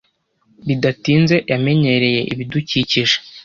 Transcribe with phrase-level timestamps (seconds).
[0.67, 3.15] Bidatinze yamenyereye ibidukikije.